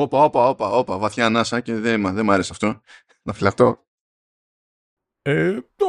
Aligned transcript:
Όπα, 0.00 0.24
όπα, 0.24 0.48
όπα, 0.48 0.70
όπα, 0.70 0.98
βαθιά 0.98 1.26
ανάσα 1.26 1.60
και 1.60 1.74
δεν, 1.74 2.14
δεν 2.14 2.24
μ' 2.24 2.30
άρεσε 2.30 2.52
αυτό. 2.52 2.80
Να 3.22 3.32
φυλαχτώ. 3.32 3.86
Ε, 5.22 5.58
το, 5.76 5.86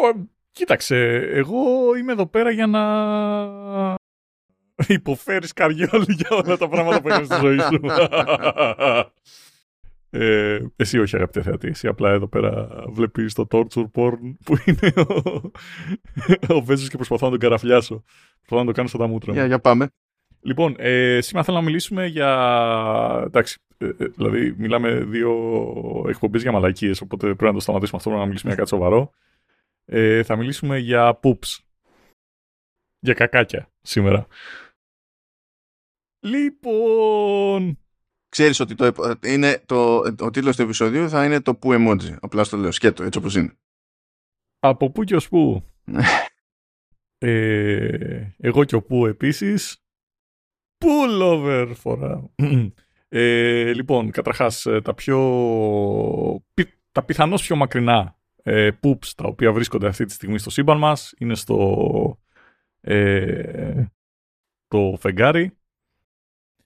κοίταξε, 0.51 0.95
εγώ 1.13 1.95
είμαι 1.95 2.11
εδώ 2.11 2.27
πέρα 2.27 2.51
για 2.51 2.67
να 2.67 3.95
υποφέρεις 4.87 5.53
καριόλι 5.53 6.13
για 6.13 6.29
όλα 6.29 6.57
τα 6.57 6.67
πράγματα 6.67 7.01
που 7.01 7.07
έκανες 7.07 7.27
στη 7.27 7.35
ζωή 7.39 7.59
σου. 7.59 7.79
Ε, 10.11 10.59
εσύ 10.75 10.99
όχι 10.99 11.15
αγαπητέ 11.15 11.41
θεατή, 11.41 11.67
εσύ 11.67 11.87
απλά 11.87 12.09
εδώ 12.09 12.27
πέρα 12.27 12.67
βλέπεις 12.87 13.33
το 13.33 13.47
torture 13.51 13.91
porn 13.93 14.33
που 14.45 14.57
είναι 14.65 14.93
ο, 14.95 15.51
ο 16.55 16.61
Βέζος 16.61 16.89
και 16.89 16.95
προσπαθώ 16.95 17.25
να 17.25 17.31
τον 17.31 17.39
καραφλιάσω. 17.39 18.03
Προσπαθώ 18.37 18.59
να 18.59 18.65
το 18.65 18.71
κάνω 18.71 18.87
στα 18.87 18.97
τα 18.97 19.07
μούτρα. 19.07 19.33
Για, 19.33 19.45
για 19.45 19.59
πάμε. 19.59 19.89
Λοιπόν, 20.41 20.75
ε, 20.77 21.21
σήμερα 21.21 21.45
θέλω 21.45 21.57
να 21.57 21.63
μιλήσουμε 21.63 22.05
για... 22.05 23.23
Εντάξει, 23.25 23.59
ε, 23.77 23.85
ε, 23.85 24.07
δηλαδή 24.07 24.55
μιλάμε 24.57 25.03
δύο 25.03 25.31
εκπομπές 26.07 26.41
για 26.41 26.51
μαλακίες, 26.51 27.01
οπότε 27.01 27.25
πρέπει 27.25 27.43
να 27.43 27.53
το 27.53 27.59
σταματήσουμε 27.59 27.97
αυτό 27.97 28.09
να 28.09 28.25
μιλήσουμε 28.25 28.53
για 28.53 28.59
κάτι 28.63 28.69
σοβαρό. 28.75 29.11
Ε, 29.85 30.23
θα 30.23 30.35
μιλήσουμε 30.35 30.77
για 30.77 31.19
poops. 31.23 31.57
Για 32.99 33.13
κακάκια 33.13 33.69
σήμερα. 33.81 34.27
Λοιπόν, 36.19 37.77
Ξέρεις 38.29 38.59
ότι 38.59 38.75
το, 38.75 38.85
επ- 38.85 39.25
είναι 39.25 39.63
το, 39.65 39.97
ο 40.19 40.29
τίτλος 40.29 40.55
του 40.55 40.61
επεισοδίου 40.61 41.09
θα 41.09 41.25
είναι 41.25 41.41
το 41.41 41.55
που 41.55 41.69
emoji. 41.71 42.15
Απλά 42.21 42.43
στο 42.43 42.57
λέω 42.57 42.71
σκέτο, 42.71 43.03
έτσι 43.03 43.19
όπως 43.19 43.35
είναι. 43.35 43.57
από 44.59 44.91
πού 44.91 45.03
και 45.03 45.15
ως 45.15 45.29
πού; 45.29 45.63
ε, 47.17 48.31
εγώ 48.37 48.63
και 48.63 48.75
ο 48.75 48.81
πού 48.81 49.05
επίσης. 49.05 49.83
Pullover 50.85 51.71
φορά. 51.75 52.29
ε, 53.09 53.73
λοιπόν, 53.73 54.11
καταρχάς, 54.11 54.65
ε, 54.65 54.81
τα 54.81 54.93
πιο... 54.93 55.17
πι- 56.53 56.77
τα 56.91 57.03
πιθανώς 57.03 57.41
πιο 57.41 57.55
μακρινά 57.55 58.17
ε, 58.43 58.69
poops 58.83 59.07
τα 59.15 59.23
οποία 59.27 59.51
βρίσκονται 59.51 59.87
αυτή 59.87 60.05
τη 60.05 60.13
στιγμή 60.13 60.37
στο 60.39 60.49
σύμπαν 60.49 60.77
μας 60.77 61.13
είναι 61.17 61.35
στο 61.35 62.19
ε, 62.81 63.85
το 64.67 64.97
φεγγάρι 64.99 65.57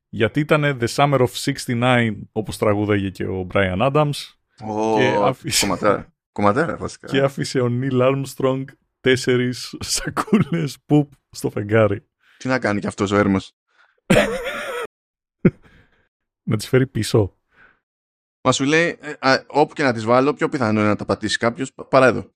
γιατί 0.09 0.39
ήταν 0.39 0.77
The 0.81 0.87
Summer 0.95 1.19
of 1.27 1.53
69 1.67 2.11
όπως 2.31 2.57
τραγούδαγε 2.57 3.09
και 3.09 3.25
ο 3.25 3.47
Brian 3.53 3.91
Adams 3.91 4.11
Ω, 4.67 4.95
Και 4.97 5.15
άφησε- 5.21 5.61
Κομματάρα. 5.67 6.13
Κομματάρα 6.31 6.77
βασικά. 6.77 7.07
και 7.07 7.19
άφησε 7.19 7.59
ο 7.59 7.67
Neil 7.81 8.01
Armstrong 8.01 8.63
τέσσερις 9.01 9.75
σακούλες 9.79 10.77
πουπ 10.85 11.11
στο 11.29 11.49
φεγγάρι. 11.49 12.05
Τι 12.37 12.47
να 12.47 12.59
κάνει 12.59 12.79
κι 12.79 12.87
αυτός 12.87 13.11
ο 13.11 13.15
έρμος; 13.17 13.53
Να 16.45 16.57
τις 16.57 16.67
φέρει 16.67 16.87
πίσω. 16.87 17.37
Μα 18.45 18.51
σου 18.51 18.63
λέει, 18.63 18.97
ε, 19.01 19.13
α, 19.19 19.45
όπου 19.47 19.73
και 19.73 19.83
να 19.83 19.93
τις 19.93 20.03
βάλω, 20.05 20.33
πιο 20.33 20.49
πιθανό 20.49 20.79
είναι 20.79 20.89
να 20.89 20.95
τα 20.95 21.05
πατήσει 21.05 21.37
κάποιος 21.37 21.73
πα- 21.73 21.85
παρά 21.85 22.05
εδώ. 22.05 22.31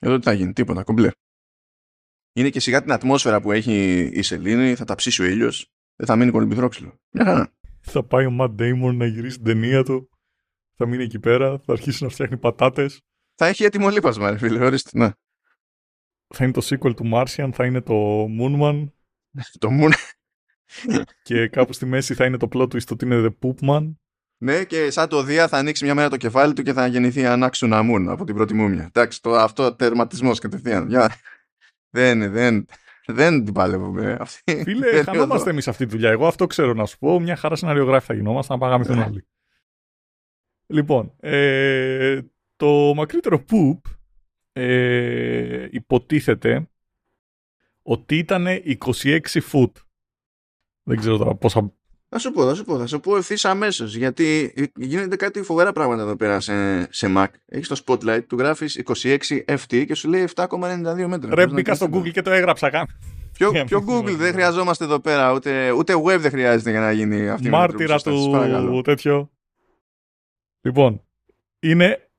Εδώ 0.00 0.18
τι 0.18 0.24
θα 0.24 0.32
γίνει, 0.32 0.52
τίποτα, 0.52 0.82
κομπλέ. 0.84 1.10
Είναι 2.32 2.50
και 2.50 2.60
σιγά 2.60 2.82
την 2.82 2.92
ατμόσφαιρα 2.92 3.40
που 3.40 3.52
έχει 3.52 4.00
η 4.12 4.22
σελήνη, 4.22 4.74
θα 4.74 4.84
τα 4.84 4.94
ψήσει 4.94 5.22
ο 5.22 5.24
ήλιος, 5.24 5.72
δεν 5.96 6.06
θα 6.06 6.16
μείνει 6.16 6.30
κολυμπηθρόξυλο. 6.30 7.00
Μια 7.10 7.24
χαρά. 7.24 7.52
Θα 7.80 8.04
πάει 8.04 8.26
ο 8.26 8.36
Matt 8.40 8.54
Damon 8.60 8.94
να 8.94 9.06
γυρίσει 9.06 9.36
την 9.36 9.44
ταινία 9.44 9.84
του. 9.84 10.10
Θα 10.74 10.86
μείνει 10.86 11.02
εκεί 11.02 11.18
πέρα. 11.18 11.58
Θα 11.58 11.72
αρχίσει 11.72 12.02
να 12.02 12.08
φτιάχνει 12.08 12.38
πατάτες. 12.38 13.00
Θα 13.34 13.46
έχει 13.46 13.64
έτοιμο 13.64 13.88
λίπασμα, 13.88 14.30
ρε 14.30 14.38
φίλε, 14.38 14.64
ορίστε. 14.64 14.98
Να. 14.98 15.14
Θα 16.34 16.44
είναι 16.44 16.52
το 16.52 16.60
sequel 16.64 16.94
του 16.96 17.10
Martian. 17.14 17.50
Θα 17.52 17.66
είναι 17.66 17.80
το 17.80 18.24
Moonman. 18.40 18.88
Το 19.58 19.68
moon. 19.80 19.90
Και 21.22 21.48
κάπου 21.48 21.72
στη 21.72 21.86
μέση 21.86 22.14
θα 22.14 22.24
είναι 22.24 22.36
το 22.36 22.48
plot 22.52 22.62
twist 22.62 22.88
ότι 22.90 23.04
είναι 23.04 23.28
The 23.28 23.46
Poopman. 23.46 23.94
ναι, 24.42 24.64
και 24.64 24.90
σαν 24.90 25.08
το 25.08 25.22
Δία 25.22 25.48
θα 25.48 25.56
ανοίξει 25.58 25.84
μια 25.84 25.94
μέρα 25.94 26.08
το 26.08 26.16
κεφάλι 26.16 26.52
του 26.52 26.62
και 26.62 26.72
θα 26.72 26.86
γεννηθεί 26.86 27.26
ανάξουνα 27.26 27.82
μουν 27.82 28.08
από 28.08 28.24
την 28.24 28.34
πρώτη 28.34 28.54
μούμια. 28.54 28.84
Εντάξει, 28.84 29.22
το, 29.22 29.34
αυτό 29.34 29.74
τερματισμός 29.74 30.38
κατευθείαν. 30.38 30.88
Για... 30.88 31.14
δεν, 31.90 32.32
δεν, 32.32 32.66
δεν 33.06 33.44
την 33.44 33.54
παλεύουμε. 33.54 34.16
Αυτή. 34.20 34.62
Φίλε, 34.62 34.90
Δεν 34.90 35.04
χανόμαστε 35.04 35.40
εδώ. 35.40 35.50
εμείς 35.50 35.68
αυτή 35.68 35.84
τη 35.86 35.90
δουλειά. 35.90 36.10
Εγώ 36.10 36.26
αυτό 36.26 36.46
ξέρω 36.46 36.72
να 36.74 36.86
σου 36.86 36.98
πω. 36.98 37.20
Μια 37.20 37.36
χαρά 37.36 37.56
σεναριογράφη 37.56 38.06
θα 38.06 38.14
γινόμαστε 38.14 38.52
να 38.52 38.58
παγάμηθουν 38.58 38.98
όλοι. 38.98 39.26
Λοιπόν, 40.66 41.14
ε, 41.20 42.20
το 42.56 42.92
μακρύτερο 42.96 43.44
poop 43.50 43.78
ε, 44.52 45.68
υποτίθεται 45.70 46.70
ότι 47.90 48.16
ήταν 48.16 48.46
26 48.80 49.18
foot. 49.52 49.70
Δεν 50.82 50.96
ξέρω 50.96 51.16
τώρα 51.16 51.34
πόσα... 51.34 51.72
Θα 52.08 52.18
σου 52.18 52.32
πω, 52.32 52.42
θα 52.44 52.54
σου 52.54 52.64
πω, 52.64 52.78
θα 52.78 52.86
σου 52.86 53.00
πω 53.00 53.16
ευθύς 53.16 53.44
αμέσως. 53.44 53.94
Γιατί 53.94 54.52
γίνονται 54.76 55.16
κάτι 55.16 55.42
φοβερά 55.42 55.72
πράγματα 55.72 56.02
εδώ 56.02 56.16
πέρα 56.16 56.40
σε, 56.40 56.86
σε 56.92 57.12
Mac. 57.16 57.26
Έχεις 57.46 57.68
το 57.68 57.82
spotlight, 57.86 58.24
του 58.26 58.36
γράφεις 58.38 58.82
26 59.02 59.18
FT 59.46 59.84
και 59.86 59.94
σου 59.94 60.08
λέει 60.08 60.28
7,92 60.34 60.48
μέτρα. 61.06 61.34
Ρε, 61.34 61.42
Πώς 61.42 61.50
να 61.50 61.52
μπήκα 61.52 61.74
στο 61.74 61.88
κάνεις 61.88 62.08
Google 62.08 62.12
και 62.12 62.22
το 62.22 62.30
έγραψα. 62.30 62.70
καν. 62.70 62.86
Ποιο, 63.32 63.50
Για 63.54 63.64
ποιο 63.64 63.78
να 63.80 63.84
μην 63.84 63.94
Google 63.94 64.04
θυμάμαι. 64.06 64.22
δεν 64.24 64.32
χρειαζόμαστε 64.32 64.84
εδώ 64.84 65.00
πέρα, 65.00 65.32
ούτε, 65.32 65.70
ούτε 65.70 65.94
web 65.96 66.18
δεν 66.18 66.30
χρειάζεται 66.30 66.70
για 66.70 66.80
να 66.80 66.92
γίνει 66.92 67.28
αυτή 67.28 67.46
η 67.46 67.50
Μάρτυρα 67.50 67.94
μετροπιστώση, 67.94 68.22
σας 68.22 68.30
παρακαλώ. 68.32 68.70
του 68.70 68.80
τέτοιο. 68.82 69.30
Λοιπόν, 70.60 71.04
είναι 71.58 72.10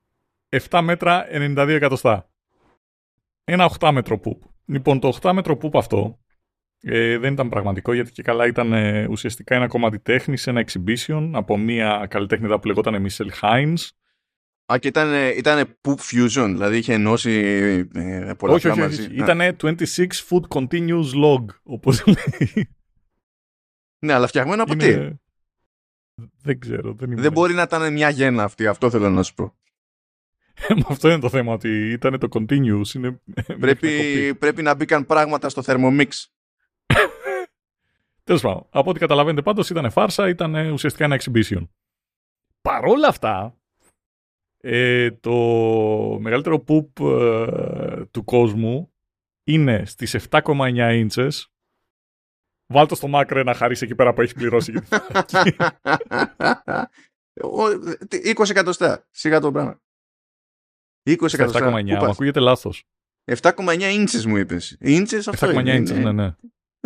7 0.70 0.80
μέτρα 0.82 1.26
92 1.32 1.68
εκατοστά. 1.68 2.30
Ένα 3.44 3.70
8 3.80 3.90
μέτρο 3.92 4.20
poop. 4.24 4.49
Λοιπόν, 4.70 5.00
το 5.00 5.18
8 5.20 5.32
μέτρο 5.32 5.58
poop 5.62 5.70
αυτό 5.74 6.18
ε, 6.80 7.18
δεν 7.18 7.32
ήταν 7.32 7.48
πραγματικό 7.48 7.92
γιατί 7.92 8.12
και 8.12 8.22
καλά 8.22 8.46
ήταν 8.46 8.72
ε, 8.72 9.06
ουσιαστικά 9.10 9.54
ένα 9.54 9.66
κομμάτι 9.66 9.98
τέχνης, 9.98 10.46
ένα 10.46 10.64
exhibition 10.66 11.30
από 11.32 11.58
μια 11.58 12.06
καλλιτέχνηδα 12.10 12.60
που 12.60 12.66
λεγόταν 12.66 13.06
Michelle 13.06 13.40
Hines. 13.40 13.88
Α, 14.72 14.78
και 14.78 14.88
ήταν, 14.88 15.12
ήταν 15.36 15.78
poop 15.80 15.94
fusion, 15.96 16.46
δηλαδή 16.46 16.76
είχε 16.76 16.92
ενώσει 16.92 17.30
ε, 17.94 18.32
πολλά 18.38 18.54
όχι, 18.54 18.68
όχι, 18.68 18.80
μαζί. 18.80 19.00
όχι. 19.00 19.20
Α, 19.20 19.24
Ήταν 19.24 19.56
26 19.62 19.76
foot 20.28 20.58
continuous 20.58 21.24
log, 21.24 21.44
όπως 21.62 22.04
λέει. 22.06 22.68
Ναι, 23.98 24.12
αλλά 24.12 24.26
φτιαγμένο 24.26 24.62
από 24.62 24.76
τι; 24.76 24.90
Είναι... 24.90 25.20
Δεν 26.42 26.58
ξέρω. 26.58 26.94
Δεν, 26.94 27.10
ήμουν 27.10 27.22
Δεν 27.22 27.32
μπορεί 27.32 27.54
να 27.54 27.62
ήταν 27.62 27.92
μια 27.92 28.10
γέννα 28.10 28.42
αυτή, 28.42 28.66
αυτό 28.66 28.90
θέλω 28.90 29.10
να 29.10 29.22
σου 29.22 29.34
πω. 29.34 29.54
Αυτό 30.88 31.08
είναι 31.08 31.18
το 31.18 31.28
θέμα, 31.28 31.52
ότι 31.52 31.90
ήταν 31.90 32.18
το 32.18 32.28
continuous. 32.30 32.94
Είναι... 32.94 33.20
πρέπει, 33.60 34.34
πρέπει 34.34 34.62
να 34.62 34.74
μπήκαν 34.74 35.06
πράγματα 35.06 35.48
στο 35.48 35.62
Thermomix. 35.66 36.08
Τέλος 38.24 38.42
πάντων, 38.42 38.66
από 38.70 38.90
ό,τι 38.90 38.98
καταλαβαίνετε 38.98 39.42
πάντως 39.42 39.70
ήταν 39.70 39.90
φάρσα, 39.90 40.28
ήταν 40.28 40.54
ε, 40.54 40.70
ουσιαστικά 40.70 41.04
ένα 41.04 41.20
exhibition. 41.20 41.68
Παρόλα 42.60 43.08
αυτά, 43.08 43.60
ε, 44.60 45.10
το 45.10 45.36
μεγαλύτερο 46.20 46.64
poop 46.68 47.04
ε, 47.04 48.04
του 48.10 48.24
κόσμου 48.24 48.92
είναι 49.44 49.84
στις 49.84 50.16
7,9 50.30 51.06
inches. 51.06 51.30
Βάλτε 52.66 52.94
στο 52.94 53.08
μάκρε 53.08 53.42
να 53.42 53.54
χαρίσει 53.54 53.84
εκεί 53.84 53.94
πέρα 53.94 54.12
που 54.12 54.20
έχεις 54.20 54.34
πληρώσει. 54.34 54.72
για 54.72 54.80
τη 54.80 54.86
φυλακή. 54.86 55.56
Ο, 57.42 57.78
τι, 58.08 58.32
20 58.36 58.50
εκατοστά. 58.50 59.06
Σιγά 59.10 59.40
το 59.40 59.52
πράγμα. 59.52 59.80
20 61.12 61.28
Στα 61.28 61.36
εκατοστά. 61.42 61.66
7,9, 61.66 61.84
Πού 61.84 61.92
μου 61.92 61.98
πας; 61.98 62.10
ακούγεται 62.10 62.40
λάθος. 62.40 62.84
7,9 63.24 63.90
ίντσες 63.92 64.26
μου 64.26 64.36
είπες. 64.36 64.76
Ίντσες 64.80 65.28
αυτό 65.28 65.46
7,9 65.46 65.58
είναι. 65.60 65.76
inches, 65.78 66.02
ναι, 66.02 66.12
ναι. 66.12 66.34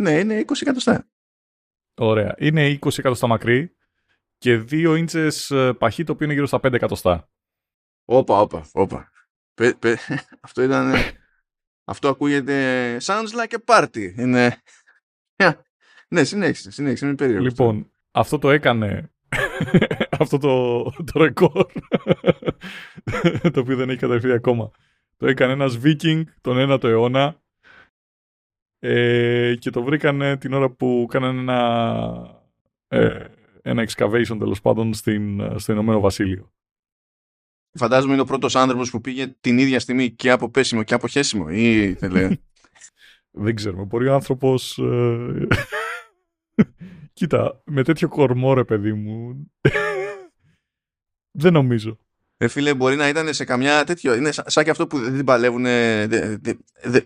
Ναι, 0.00 0.18
είναι 0.18 0.38
20 0.38 0.60
εκατοστά. 0.60 1.08
Ωραία. 1.94 2.34
Είναι 2.38 2.78
20 2.80 2.98
εκατοστά 2.98 3.26
μακρύ 3.26 3.76
και 4.38 4.64
2 4.70 5.04
inches 5.06 5.56
ε, 5.56 5.72
παχύ, 5.72 6.04
το 6.04 6.12
οποίο 6.12 6.24
είναι 6.24 6.34
γύρω 6.34 6.46
στα 6.46 6.58
5 6.58 6.72
εκατοστά. 6.72 7.30
Όπα, 8.04 8.40
όπα, 8.40 8.66
όπα. 8.72 9.10
Πε- 9.54 9.76
πε- 9.78 9.98
αυτό 10.46 10.62
ήταν... 10.62 10.94
αυτό 11.84 12.08
ακούγεται... 12.08 12.96
Sounds 13.02 13.28
like 13.28 13.56
a 13.58 13.58
party. 13.64 14.14
Είναι... 14.16 14.62
ναι, 16.14 16.24
συνέχισε, 16.24 16.70
συνέχισε, 16.70 17.06
είναι 17.06 17.14
περίεργο. 17.14 17.44
Λοιπόν, 17.44 17.90
αυτό 18.10 18.38
το 18.38 18.50
έκανε 18.50 19.13
αυτό 20.20 20.38
το, 20.38 20.82
το 20.82 21.24
ρεκόρ 21.24 21.66
το 23.52 23.60
οποίο 23.60 23.76
δεν 23.76 23.88
έχει 23.90 23.98
καταρριφθεί 23.98 24.32
ακόμα. 24.32 24.70
Το 25.16 25.26
έκανε 25.26 25.52
ένας 25.52 25.78
Viking 25.84 26.22
τον 26.40 26.56
9ο 26.70 26.84
αιώνα 26.84 27.42
ε, 28.78 29.54
και 29.58 29.70
το 29.70 29.82
βρήκανε 29.82 30.36
την 30.36 30.52
ώρα 30.52 30.70
που 30.70 31.06
κάνανε 31.08 31.40
ένα, 31.40 32.42
ε, 32.88 33.24
ένα 33.62 33.86
excavation 33.88 34.36
τέλος 34.38 34.60
πάντων 34.60 34.94
στην, 34.94 35.58
στο 35.58 35.72
Ηνωμένο 35.72 36.00
Βασίλειο. 36.00 36.52
Φαντάζομαι 37.78 38.12
είναι 38.12 38.22
ο 38.22 38.24
πρώτος 38.24 38.56
άνθρωπος 38.56 38.90
που 38.90 39.00
πήγε 39.00 39.26
την 39.40 39.58
ίδια 39.58 39.80
στιγμή 39.80 40.10
και 40.10 40.30
από 40.30 40.50
πέσιμο 40.50 40.82
και 40.82 40.94
από 40.94 41.08
χέσιμο 41.08 41.46
ή 41.50 41.92
θέλε... 42.00 42.36
Δεν 43.30 43.54
ξέρουμε. 43.54 43.84
Μπορεί 43.84 44.08
ο 44.08 44.14
άνθρωπος... 44.14 44.80
ε, 47.14 47.20
Κοίτα, 47.20 47.62
με 47.64 47.82
τέτοιο 47.82 48.08
κορμό 48.08 48.54
ρε 48.54 48.64
παιδί 48.64 48.92
μου... 48.92 49.46
δεν 51.42 51.52
νομίζω. 51.52 51.98
Ε, 52.36 52.48
φίλε, 52.48 52.74
μπορεί 52.74 52.96
να 52.96 53.08
ήταν 53.08 53.34
σε 53.34 53.44
καμιά 53.44 53.84
τέτοιο. 53.84 54.14
Είναι 54.14 54.30
σαν 54.32 54.64
και 54.64 54.70
αυτό 54.70 54.86
που 54.86 54.98
δεν 54.98 55.14
την 55.14 55.24
παλεύουν. 55.24 55.62
Δεν 55.62 56.08
δε, 56.08 56.52
δε, 56.82 57.00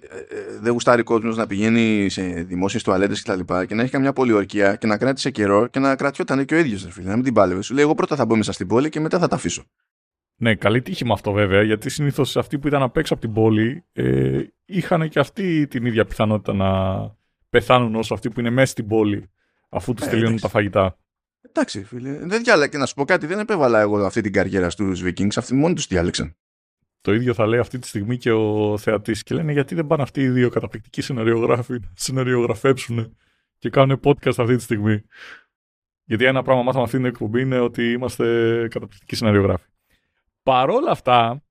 δε 0.61 0.71
γουστάρει 0.71 1.01
ο 1.01 1.05
κόσμος 1.05 1.37
να 1.37 1.47
πηγαίνει 1.47 2.09
σε 2.09 2.23
δημόσιες 2.23 2.83
τουαλέτες 2.83 3.23
κτλ. 3.23 3.39
Και, 3.39 3.45
τα 3.45 3.65
και 3.65 3.75
να 3.75 3.83
έχει 3.83 3.91
καμιά 3.91 4.13
πολιορκία 4.13 4.77
και 4.77 4.87
να 4.87 4.99
κράτησε 4.99 5.31
καιρό 5.31 5.67
και 5.67 5.79
να 5.79 5.97
κρατιόταν 5.97 6.45
και 6.45 6.55
ο 6.55 6.59
ίδιος. 6.59 6.87
Φίλε, 6.91 7.09
να 7.09 7.15
μην 7.15 7.25
την 7.25 7.35
πάλευε. 7.35 7.63
Σου 7.63 7.75
λέει: 7.75 7.85
Εγώ 7.85 7.95
πρώτα 7.95 8.17
θα 8.17 8.27
μπω 8.27 8.37
μέσα 8.37 8.53
στην 8.53 8.67
πόλη 8.67 8.89
και 8.89 9.01
μετά 9.01 9.19
θα 9.19 9.29
τα 9.29 9.37
αφήσω. 9.37 9.65
Ναι, 10.41 10.55
καλή 10.55 10.83
τύχη 10.83 11.05
με 11.05 11.13
αυτό 11.13 11.33
βέβαια, 11.33 11.63
γιατί 11.63 11.91
συνήθως 11.91 12.37
αυτοί 12.37 12.59
που 12.59 12.67
ήταν 12.67 12.83
απ' 12.83 12.97
έξω 12.97 13.15
από 13.15 13.23
την 13.23 13.33
πόλη 13.33 13.85
ε, 13.93 14.43
είχαν 14.65 15.09
και 15.09 15.19
αυτοί 15.19 15.67
την 15.67 15.87
ίδια 15.87 16.05
πιθανότητα 16.05 16.53
να 16.53 16.71
πεθάνουν 17.51 17.95
όσο 17.95 18.15
αυτοί 18.15 18.31
που 18.31 18.41
είναι 18.41 18.51
μέσα 18.51 18.71
στην 18.71 18.87
πόλη 18.87 19.31
αφού 19.69 19.95
τους 19.95 20.07
ε, 20.07 20.11
τελειώνουν 20.11 20.41
τα 20.41 20.49
φαγητά. 20.49 20.99
Εντάξει, 21.41 21.85
φίλε. 21.85 22.19
Δεν 22.19 22.43
διάλεξα 22.43 22.69
και 22.69 22.79
να 22.79 22.87
σου 22.87 22.95
πω 22.95 23.05
κάτι, 23.05 23.27
δεν 23.27 23.39
επέβαλα 23.39 23.81
εγώ 23.81 24.05
αυτή 24.05 24.21
την 24.21 24.33
καριέρα 24.33 24.71
στους 24.71 25.03
Vikings, 25.05 25.37
αυτοί 25.37 25.55
μόνοι 25.55 25.75
τους 25.75 25.87
διάλεξαν. 25.87 26.37
Το 27.01 27.15
ίδιο 27.15 27.35
θα 27.35 27.47
λέει 27.47 27.59
αυτή 27.59 27.79
τη 27.79 27.87
στιγμή 27.87 28.17
και 28.17 28.31
ο 28.33 28.79
θεατής. 28.79 29.23
Και 29.23 29.35
λένε 29.35 29.53
γιατί 29.53 29.75
δεν 29.75 29.87
πάνε 29.87 30.03
αυτοί 30.03 30.21
οι 30.21 30.29
δύο 30.29 30.49
καταπληκτικοί 30.49 31.03
σεναριογράφοι 31.03 31.73
να 31.73 31.93
σεναριογραφέψουν 31.95 33.17
και 33.59 33.71
κάνουν 33.71 34.01
podcast 34.05 34.39
αυτή 34.39 34.57
τη 34.57 34.63
στιγμή; 34.63 35.05
Γιατί 36.05 36.25
ένα 36.25 36.43
πράγμα 36.43 36.63
μάθαμε 36.63 36.85
αυτή 36.85 36.97
την 36.97 37.07
εκπομπή 37.07 37.41
είναι 37.41 37.59
ότι 37.59 37.93
είμαστε 37.93 38.61
καταπληκτικοί 38.69 39.17
σεναριογράφοι. 39.17 39.67
Παρόλα 40.43 40.91
αυτά, 40.91 41.43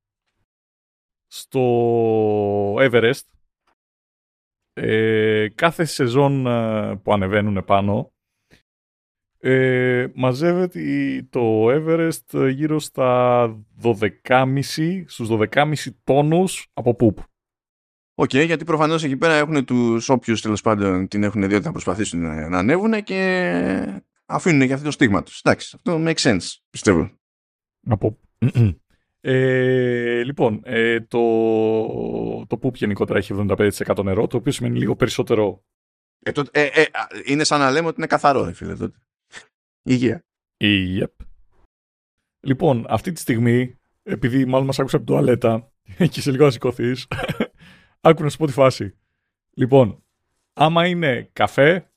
στο 1.28 2.74
Everest, 2.74 3.22
ε, 4.80 5.48
κάθε 5.56 5.86
σεζόν 5.86 6.48
ε, 6.48 6.96
που 6.96 7.14
ανεβαίνουν 7.14 7.64
πάνω, 7.66 8.12
ε, 9.40 10.08
μαζεύεται 10.16 10.82
το 11.30 11.66
Everest 11.70 12.50
γύρω 12.50 12.80
στα 12.80 13.48
12,5, 13.82 15.04
στους 15.06 15.28
12,5 15.30 15.74
τόνους 16.04 16.68
από 16.74 16.96
poop. 16.96 17.18
OK, 18.20 18.30
okay, 18.34 18.46
γιατί 18.46 18.64
προφανώς 18.64 19.04
εκεί 19.04 19.18
πέρα 19.18 19.34
έχουν 19.34 19.66
τους 19.66 20.10
όποιους 20.10 20.42
τέλος 20.42 20.62
πάντων 20.62 21.08
την 21.08 21.24
έχουν 21.24 21.48
δει 21.48 21.56
ότι 21.56 21.64
θα 21.64 21.72
προσπαθήσουν 21.72 22.22
να, 22.22 22.50
να 22.50 22.58
ανέβουν 22.58 23.04
και 23.04 24.04
αφήνουν 24.26 24.68
και 24.68 24.74
αυτό 24.74 24.86
το 24.86 24.92
στίγμα 24.92 25.24
τους. 25.24 25.42
Εντάξει, 25.44 25.76
αυτό 25.76 26.04
makes 26.06 26.32
sense, 26.32 26.46
πιστεύω. 26.70 27.12
Από... 27.88 28.20
Ε, 29.22 30.24
λοιπόν, 30.24 30.62
ε, 30.64 31.02
το, 31.02 31.20
το 32.48 32.58
πουπ 32.58 32.76
γενικότερα 32.76 33.20
έχει 33.20 33.46
75% 33.50 34.04
νερό, 34.04 34.28
το 34.28 34.38
οποίο 34.38 34.52
σημαίνει 34.52 34.78
λίγο 34.78 34.96
περισσότερο. 34.96 35.64
Ε, 36.20 36.32
το, 36.32 36.44
ε, 36.52 36.64
ε, 36.64 36.86
είναι 37.26 37.44
σαν 37.44 37.60
να 37.60 37.72
λέμε 37.72 37.88
ότι 37.88 37.96
είναι 37.98 38.08
καθαρό, 38.08 38.54
φίλε, 38.54 38.76
τότε. 38.76 38.98
Υγεία. 39.84 40.26
Yep. 40.60 41.26
Λοιπόν, 42.40 42.86
αυτή 42.90 43.12
τη 43.12 43.20
στιγμή, 43.20 43.80
επειδή 44.04 44.46
μάλλον 44.46 44.66
μας 44.66 44.80
άκουσα 44.80 44.96
από 44.96 45.06
την 45.06 45.16
τουαλέτα 45.16 45.72
και 46.12 46.22
σε 46.22 46.32
λίγο 46.32 46.46
να 46.46 46.52
σηκωθείς, 46.52 47.08
άκου 48.02 48.24
να 48.24 48.30
σου 48.30 48.38
πω 48.38 48.46
τη 48.46 48.52
φάση. 48.52 48.98
Λοιπόν, 49.54 50.04
άμα 50.54 50.88
είναι 50.88 51.30
καφέ, 51.34 51.92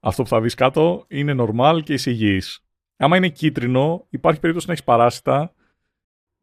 αυτό 0.00 0.22
που 0.22 0.28
θα 0.28 0.40
δεις 0.40 0.54
κάτω, 0.54 1.04
είναι 1.08 1.34
normal 1.38 1.80
και 1.84 1.92
είσαι 1.92 2.10
υγιής. 2.10 2.64
Άμα 2.96 3.16
είναι 3.16 3.28
κίτρινο, 3.28 4.06
υπάρχει 4.08 4.40
περίπτωση 4.40 4.66
να 4.66 4.72
έχεις 4.72 4.84
παράσιτα, 4.84 5.54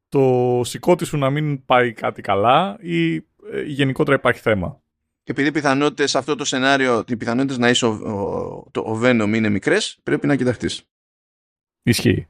το 0.09 0.61
σηκώτη 0.63 1.05
σου 1.05 1.17
να 1.17 1.29
μην 1.29 1.65
πάει 1.65 1.93
κάτι 1.93 2.21
καλά 2.21 2.77
ή 2.79 3.15
ε, 3.15 3.61
γενικότερα 3.65 4.17
υπάρχει 4.17 4.41
θέμα; 4.41 4.81
Και 5.23 5.31
επειδή 5.31 5.47
οι 5.47 5.51
πιθανότητες 5.51 6.09
σε 6.09 6.17
αυτό 6.17 6.35
το 6.35 6.45
σενάριο, 6.45 7.03
οι 7.07 7.17
πιθανότητες 7.17 7.57
να 7.57 7.69
είσαι 7.69 7.85
ο, 7.85 7.89
ο, 7.89 8.67
το, 8.71 8.79
ο 8.81 8.99
Venom 9.03 9.31
είναι 9.35 9.49
μικρές, 9.49 9.99
πρέπει 10.03 10.27
να 10.27 10.35
κοιταχτείς. 10.35 10.83
Ισχύει. 11.83 12.27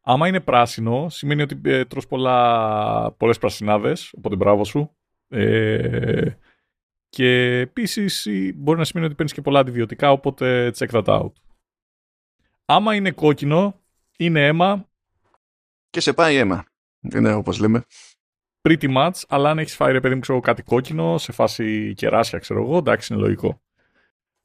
Άμα 0.00 0.28
είναι 0.28 0.40
πράσινο, 0.40 1.08
σημαίνει 1.08 1.42
ότι 1.42 1.60
ε, 1.64 1.84
τρως 1.84 2.06
πολλά, 2.06 3.12
πολλές 3.12 3.38
πρασινάδες, 3.38 4.12
οπότε 4.16 4.36
μπράβο 4.36 4.64
σου. 4.64 4.96
Ε, 5.28 6.30
και 7.08 7.58
επίσης 7.58 8.28
μπορεί 8.54 8.78
να 8.78 8.84
σημαίνει 8.84 9.06
ότι 9.06 9.16
παίρνεις 9.16 9.34
και 9.34 9.42
πολλά 9.42 9.58
αντιβιωτικά, 9.58 10.10
οπότε 10.10 10.72
check 10.76 10.88
that 10.88 11.04
out. 11.04 11.32
Άμα 12.64 12.94
είναι 12.94 13.10
κόκκινο, 13.10 13.80
είναι 14.16 14.46
αίμα. 14.46 14.88
Και 15.90 16.00
σε 16.00 16.12
πάει 16.12 16.36
αίμα. 16.36 16.64
Είναι 17.14 17.32
όπως 17.32 17.58
λέμε 17.58 17.84
pretty 18.68 18.96
much, 18.96 19.22
αλλά 19.28 19.50
αν 19.50 19.58
έχεις 19.58 19.74
φάει 19.74 19.92
ρε 19.92 20.00
παιδί 20.00 20.14
μου 20.14 20.20
ξέρω, 20.20 20.40
κάτι 20.40 20.62
κόκκινο, 20.62 21.18
σε 21.18 21.32
φάση 21.32 21.94
κεράσια, 21.94 22.38
ξέρω 22.38 22.62
εγώ, 22.62 22.76
εντάξει, 22.76 23.12
είναι 23.12 23.22
λογικό. 23.22 23.60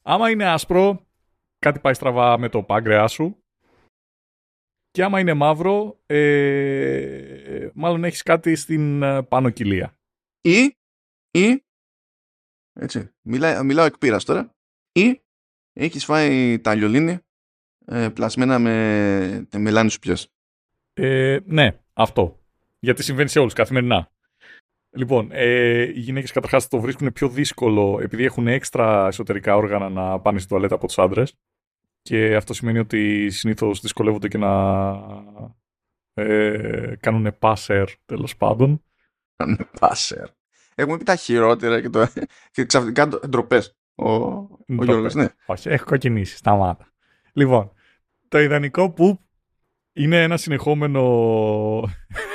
Άμα 0.01 0.29
είναι 0.29 0.45
άσπρο, 0.45 1.05
κάτι 1.59 1.79
πάει 1.79 1.93
στραβά 1.93 2.37
με 2.37 2.49
το 2.49 2.63
πάγκρεά 2.63 3.07
σου. 3.07 3.43
Και 4.91 5.03
άμα 5.03 5.19
είναι 5.19 5.33
μαύρο, 5.33 5.99
ε, 6.05 7.69
μάλλον 7.73 8.03
έχεις 8.03 8.23
κάτι 8.23 8.55
στην 8.55 9.03
ε, 9.03 9.23
πάνω 9.23 9.49
κοιλία. 9.49 9.97
Ή, 10.41 10.77
ή, 11.31 11.63
έτσι, 12.73 13.11
μιλά, 13.21 13.63
μιλάω 13.63 13.85
εκ 13.85 13.97
πείρας 13.97 14.23
τώρα, 14.23 14.55
ή 14.91 15.21
έχεις 15.73 16.05
φάει 16.05 16.59
τα 16.59 16.75
λιολίνη 16.75 17.19
ε, 17.85 18.09
πλασμένα 18.09 18.59
με 18.59 19.47
μελάνι 19.57 19.89
σου 19.89 19.99
πιες. 19.99 20.31
Ε, 20.93 21.39
ναι, 21.45 21.79
αυτό. 21.93 22.40
Γιατί 22.83 23.03
συμβαίνει 23.03 23.29
σε 23.29 23.39
όλους 23.39 23.53
καθημερινά. 23.53 24.11
Λοιπόν, 24.89 25.29
ε, 25.31 25.81
οι 25.81 25.99
γυναίκες 25.99 26.31
καταρχάς 26.31 26.67
το 26.67 26.79
βρίσκουν 26.79 27.11
πιο 27.11 27.29
δύσκολο 27.29 27.99
επειδή 28.01 28.23
έχουν 28.23 28.47
έξτρα 28.47 29.07
εσωτερικά 29.07 29.55
όργανα 29.55 29.89
να 29.89 30.19
πάνε 30.19 30.37
στην 30.37 30.49
τουαλέτα 30.49 30.75
από 30.75 30.87
τους 30.87 30.97
άντρες. 30.97 31.37
Και 32.01 32.35
αυτό 32.35 32.53
σημαίνει 32.53 32.79
ότι 32.79 33.29
συνήθως 33.29 33.79
δυσκολεύονται 33.79 34.27
και 34.27 34.37
να 34.37 34.53
ε, 36.13 36.95
κάνουν 36.99 37.35
πάσερ 37.39 37.89
τέλος 38.05 38.37
πάντων. 38.37 38.83
Κάνουν 39.35 39.69
πάσερ. 39.79 40.27
Έχουμε 40.75 40.97
πει 40.97 41.03
τα 41.03 41.15
χειρότερα 41.15 41.81
και, 41.81 41.89
το, 41.89 42.07
και 42.51 42.65
ξαφνικά 42.65 43.07
ντροπές. 43.07 43.75
Ο, 43.95 44.13
ο 44.13 44.49
Γιώργος, 44.67 45.13
ναι. 45.13 45.27
Όχι, 45.45 45.69
έχω 45.69 45.85
κοκκινήσει. 45.85 46.35
Σταμάτα. 46.35 46.91
Λοιπόν, 47.33 47.71
το 48.27 48.39
ιδανικό 48.39 48.91
που 48.91 49.19
είναι 49.93 50.23
ένα 50.23 50.37
συνεχόμενο, 50.37 51.01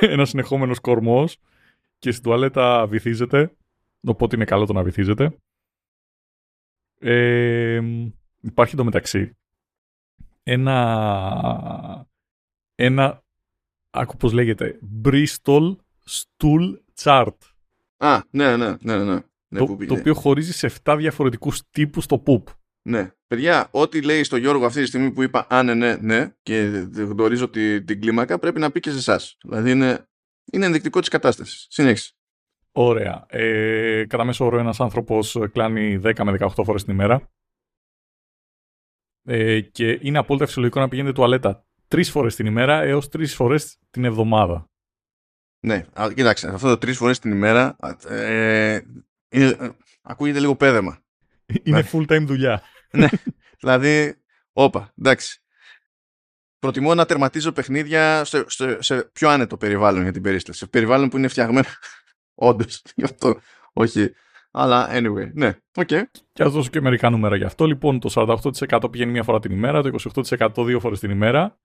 ένας 0.15 0.29
συνεχόμενος 0.29 0.81
κορμός 0.81 1.39
και 1.99 2.11
στην 2.11 2.23
τουαλέτα 2.23 2.87
βυθίζεται, 2.87 3.57
οπότε 4.01 4.37
είναι 4.37 4.45
καλό 4.45 4.67
το 4.67 4.73
να 4.73 4.83
βυθίζεται. 4.83 5.37
Ε, 6.99 7.81
υπάρχει 8.41 8.77
το 8.77 8.85
μεταξύ 8.85 9.37
ένα, 10.49 12.07
ένα, 12.75 13.25
άκου 13.91 14.17
πώς 14.17 14.33
λέγεται, 14.33 14.79
Bristol 15.05 15.77
Stool 16.09 16.77
Chart. 17.03 17.37
Α, 17.97 18.21
ναι, 18.31 18.57
ναι, 18.57 18.77
ναι, 18.81 18.97
ναι. 18.97 19.21
ναι 19.49 19.59
το, 19.59 19.77
το 19.87 19.95
οποίο 19.95 20.15
χωρίζει 20.15 20.53
σε 20.53 20.71
7 20.85 20.95
διαφορετικούς 20.99 21.63
τύπους 21.71 22.07
το 22.07 22.23
poop. 22.27 22.43
Ναι. 22.83 23.11
Παιδιά, 23.27 23.69
ό,τι 23.71 24.03
λέει 24.03 24.25
στο 24.25 24.37
Γιώργο 24.37 24.67
αυτή 24.67 24.81
τη 24.81 24.87
στιγμή 24.87 25.13
που 25.13 25.23
είπα 25.23 25.47
Α, 25.51 25.63
ναι, 25.63 25.75
ναι, 25.75 25.97
ναι, 25.97 26.35
και 26.43 26.63
γνωρίζω 26.95 27.49
τη, 27.49 27.85
την 27.85 28.01
κλίμακα, 28.01 28.39
πρέπει 28.39 28.59
να 28.59 28.71
πει 28.71 28.81
και 28.81 28.91
σε 28.91 28.97
εσάς. 28.97 29.37
Δηλαδή 29.43 29.71
είναι, 29.71 30.09
είναι 30.53 30.67
ενδεικτικό 30.67 31.01
της 31.01 31.09
κατάστασης. 31.09 31.67
Συνέχισε. 31.71 32.13
Ωραία. 32.73 33.27
Ε, 33.29 34.05
κατά 34.07 34.25
μέσο 34.25 34.45
όρο 34.45 34.59
ένας 34.59 34.81
άνθρωπος 34.81 35.37
κλάνει 35.53 36.01
10 36.05 36.25
με 36.25 36.37
18 36.41 36.49
φορές 36.65 36.85
την 36.85 36.93
ημέρα. 36.93 37.31
Ε, 39.29 39.61
και 39.61 39.99
είναι 40.03 40.19
απόλυτα 40.19 40.47
φυσιολογικό 40.47 40.81
να 40.81 40.89
πηγαίνετε 40.89 41.15
τουαλέτα 41.15 41.67
τρεις 41.89 42.11
φορές 42.11 42.35
την 42.35 42.47
ημέρα 42.47 42.83
έως 42.83 43.09
τρεις 43.09 43.35
φορές 43.35 43.79
την 43.91 44.05
εβδομάδα. 44.05 44.71
Ναι, 45.67 45.85
κοίταξε, 46.15 46.49
αυτό 46.49 46.69
το 46.69 46.79
τρεις 46.79 46.97
φορές 46.97 47.19
την 47.19 47.31
ημέρα 47.31 47.77
ε, 48.09 48.81
είναι, 49.29 49.77
ακούγεται 50.03 50.41
λίγο 50.41 50.57
πέδεμα. 50.57 50.99
Είναι 51.63 51.89
full 51.93 52.07
time 52.07 52.25
δουλειά 52.27 52.63
ναι, 53.01 53.09
δηλαδή, 53.59 54.15
όπα, 54.53 54.93
εντάξει. 54.99 55.41
Προτιμώ 56.59 56.95
να 56.95 57.07
τερματίζω 57.07 57.53
παιχνίδια 57.53 58.25
σε, 58.25 58.45
σε, 58.49 58.83
σε 58.83 59.05
πιο 59.05 59.29
άνετο 59.29 59.57
περιβάλλον 59.57 60.03
για 60.03 60.13
την 60.13 60.23
περίσταση. 60.23 60.59
Σε 60.59 60.67
περιβάλλον 60.67 61.09
που 61.09 61.17
είναι 61.17 61.29
φτιαγμένο. 61.29 61.67
Όντως, 62.35 62.83
γι' 62.95 63.05
αυτό. 63.05 63.41
Όχι. 63.73 64.15
Αλλά 64.51 64.89
anyway, 64.91 65.33
ναι, 65.33 65.57
OK. 65.77 65.89
Okay. 65.91 66.03
Και 66.33 66.43
ας 66.43 66.53
δώσω 66.53 66.71
και 66.71 66.81
μερικά 66.81 67.11
νούμερα 67.11 67.37
γι' 67.37 67.45
αυτό. 67.45 67.67
Λοιπόν, 67.67 68.01
το 68.01 68.39
48% 68.71 68.91
πηγαίνει 68.91 69.13
μία 69.13 69.23
φορά 69.23 69.41
την 69.41 69.53
ημέρα, 69.53 69.83
το 69.83 69.91
28% 70.29 70.65
δύο 70.65 70.81
φορές 70.81 71.01
την 71.01 71.11
ημέρα, 71.11 71.59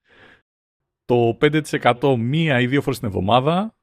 το 1.05 1.37
5% 1.41 2.15
μία 2.17 2.59
ή 2.59 2.67
δύο 2.67 2.81
φορές 2.81 2.99
την 2.99 3.07
εβδομάδα, 3.07 3.75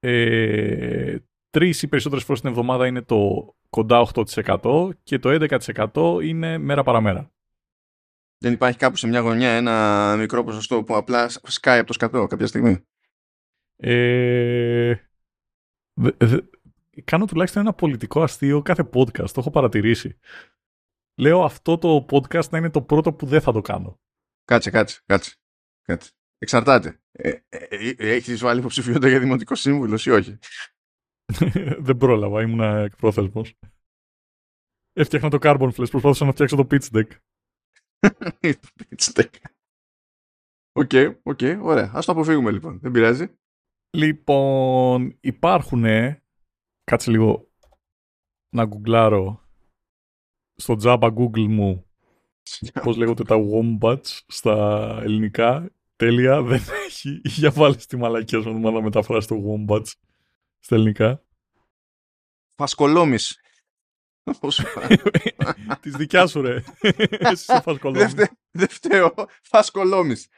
ε, 0.00 1.16
τρεις 1.50 1.82
ή 1.82 1.88
περισσότερες 1.88 2.24
φορές 2.24 2.40
την 2.40 2.50
εβδομάδα 2.50 2.86
είναι 2.86 3.02
το 3.02 3.54
κοντά 3.74 4.06
8% 4.14 4.90
και 5.02 5.18
το 5.18 5.46
11% 5.92 6.20
είναι 6.22 6.58
μέρα 6.58 6.82
παραμέρα. 6.82 7.32
Δεν 8.38 8.52
υπάρχει 8.52 8.78
κάπου 8.78 8.96
σε 8.96 9.06
μια 9.06 9.20
γωνιά 9.20 9.50
ένα 9.50 10.16
μικρό 10.18 10.44
ποσοστό 10.44 10.84
που 10.84 10.96
απλά 10.96 11.28
σκάει 11.28 11.78
από 11.78 11.86
το 11.86 11.92
σκατό 11.92 12.26
κάποια 12.26 12.46
στιγμή; 12.46 12.84
Ε, 13.76 14.94
κάνω 17.04 17.24
τουλάχιστον 17.24 17.62
ένα 17.62 17.72
πολιτικό 17.72 18.22
αστείο 18.22 18.62
κάθε 18.62 18.88
podcast, 18.94 19.30
το 19.30 19.40
έχω 19.40 19.50
παρατηρήσει. 19.50 20.18
Λέω 21.14 21.44
αυτό 21.44 21.78
το 21.78 22.06
podcast 22.10 22.48
να 22.48 22.58
είναι 22.58 22.70
το 22.70 22.82
πρώτο 22.82 23.12
που 23.12 23.26
δεν 23.26 23.40
θα 23.40 23.52
το 23.52 23.60
κάνω. 23.60 24.00
Κάτσε, 24.44 24.70
κάτσε, 24.70 25.02
κάτσε. 25.06 25.34
κάτσε. 25.82 26.10
Εξαρτάται. 26.38 27.00
Ε, 27.12 27.28
ε, 27.28 27.58
ε, 27.68 28.14
έχεις 28.14 28.40
βάλει 28.40 28.58
υποψηφιότητα 28.58 29.08
για 29.08 29.20
δημοτικό 29.20 29.54
σύμβουλος 29.54 30.06
ή 30.06 30.10
όχι; 30.10 30.38
Δεν 31.86 31.96
πρόλαβα, 31.96 32.42
ήμουν 32.42 32.60
εκπρόθεσμος. 32.60 33.54
Έφτιαχνα 34.92 35.30
το 35.30 35.38
Carbon 35.40 35.70
Flash, 35.72 35.90
προσπάθησα 35.90 36.24
να 36.24 36.32
φτιάξω 36.32 36.56
το 36.56 36.66
pitch 36.70 36.90
deck. 36.96 37.08
το 38.40 38.70
pitch 38.78 39.12
deck. 39.12 39.30
OK, 40.72 40.90
okay, 40.92 41.14
OK, 41.22 41.38
okay, 41.40 41.58
ωραία. 41.62 41.90
Ας 41.94 42.04
το 42.04 42.12
αποφύγουμε 42.12 42.50
λοιπόν. 42.50 42.78
Δεν 42.78 42.90
πειράζει. 42.90 43.34
Λοιπόν, 43.96 45.16
υπάρχουν. 45.20 45.84
Κάτσε 46.84 47.10
λίγο 47.10 47.48
να 48.54 48.64
γκουγκλάρω 48.64 49.40
στο 50.54 50.76
Java 50.82 51.14
Google 51.14 51.46
μου 51.46 51.86
πώς 52.82 52.96
λέγονται 52.96 53.22
τα 53.22 53.36
wombats 53.36 54.20
στα 54.26 54.98
ελληνικά. 55.02 55.70
Τέλεια, 55.96 56.42
δεν 56.42 56.60
έχει. 56.86 57.20
Για 57.24 57.50
βάλε 57.50 57.74
τη 57.74 57.96
μαλακία 57.96 58.40
σου 58.40 58.58
να 58.58 58.82
μεταφράσει 58.82 59.28
το 59.28 59.36
wombats 59.46 59.92
στα 60.64 60.74
ελληνικά. 60.74 61.22
Φασκολόμης. 62.56 63.38
Της 65.80 65.96
δικιάς 65.96 66.30
σου, 66.30 66.42
ρε. 66.42 66.62
Εσύ 66.80 67.32
είσαι 67.32 67.60
φασκολόμης. 67.62 68.12
Δεν 68.50 68.68
φταίω. 68.68 69.14
Φασκολόμης. 69.42 70.28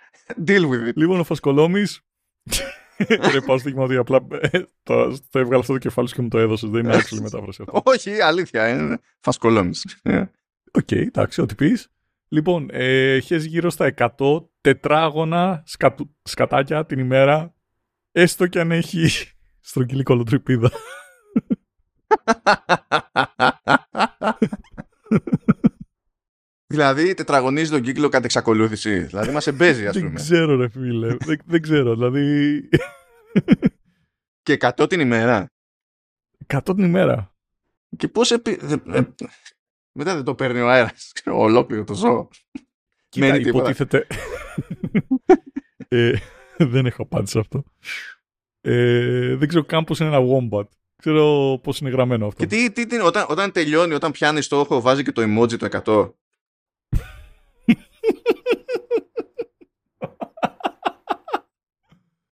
Deal 0.46 0.68
with 0.70 0.88
it. 0.88 0.94
Λοιπόν, 0.94 1.20
ο 1.20 1.24
φασκολόμης. 1.24 1.84
Ρε, 3.32 3.40
πάω 3.40 3.58
στο 3.58 3.82
ότι 3.82 3.96
απλά 3.96 4.26
ε, 4.30 4.62
το, 4.82 5.18
το 5.30 5.38
έβγαλε 5.38 5.58
αυτό 5.58 5.72
το 5.72 5.78
κεφάλι 5.78 6.08
σου 6.08 6.14
και 6.14 6.22
μου 6.22 6.28
το 6.28 6.38
έδωσες. 6.38 6.70
Δεν 6.70 6.84
είναι 6.84 6.96
actual 6.96 7.20
μετάφραση 7.20 7.62
αυτό. 7.62 7.82
Όχι, 7.84 8.20
αλήθεια. 8.20 8.68
Είναι 8.68 8.98
φασκολόμης. 9.20 10.00
Οκ, 10.70 10.90
εντάξει, 10.90 11.40
ό,τι 11.40 11.54
πεις. 11.54 11.88
Λοιπόν, 12.28 12.68
ε, 12.72 13.12
έχεις 13.12 13.44
γύρω 13.44 13.70
στα 13.70 13.94
100 13.96 14.48
τετράγωνα 14.60 15.64
σκατάκια 16.22 16.86
την 16.86 16.98
ημέρα, 16.98 17.54
έστω 18.12 18.46
και 18.46 18.60
αν 18.60 18.70
έχει 18.70 19.35
στρογγυλή 19.66 20.02
κωλοτρυπίδα. 20.02 20.70
δηλαδή 26.66 27.14
τετραγωνίζει 27.14 27.70
τον 27.70 27.82
κύκλο 27.82 28.08
κατά 28.08 28.24
εξακολούθηση. 28.24 28.98
Δηλαδή 28.98 29.30
μας 29.30 29.46
εμπέζει, 29.46 29.86
ας 29.86 29.96
πούμε. 29.96 30.08
Δεν 30.08 30.16
ξέρω, 30.16 30.56
ρε 30.56 30.68
φίλε. 30.68 31.16
δεν, 31.16 31.40
δεν 31.44 31.62
ξέρω. 31.62 31.94
Δηλαδή. 31.94 32.68
και 34.42 34.56
100 34.60 34.88
την 34.88 35.00
ημέρα. 35.00 35.46
100 36.46 36.60
την 36.64 36.84
ημέρα. 36.84 37.34
Και 37.96 38.08
πώς. 38.08 38.30
Επί... 38.30 38.58
Ε, 38.92 39.00
μετά 39.92 40.14
δεν 40.14 40.24
το 40.24 40.34
παίρνει 40.34 40.60
ο 40.60 40.68
αέρας. 40.68 41.12
Ολόκληρο 41.24 41.84
το 41.84 41.94
ζώο. 41.94 42.28
Κοίτα, 43.08 43.36
υποτίθεται. 43.36 44.06
ε, 45.88 46.12
δεν 46.56 46.86
έχω 46.86 47.02
απάντηση 47.02 47.32
σε 47.32 47.38
αυτό. 47.38 47.64
Ε, 48.68 49.34
δεν 49.36 49.48
ξέρω 49.48 49.64
καν 49.64 49.84
πώς 49.84 49.98
είναι 49.98 50.08
ένα 50.08 50.20
wombat. 50.20 50.64
Ξέρω 50.96 51.58
πώς 51.62 51.78
είναι 51.78 51.90
γραμμένο 51.90 52.26
αυτό. 52.26 52.46
Και 52.46 52.70
τι, 52.70 52.86
τι, 52.86 53.00
όταν, 53.00 53.26
όταν 53.28 53.52
τελειώνει, 53.52 53.94
όταν 53.94 54.12
πιάνει 54.12 54.42
στόχο, 54.42 54.80
βάζει 54.80 55.02
και 55.02 55.12
το 55.12 55.22
emoji 55.22 55.58
το 55.58 55.68
100. 55.84 56.10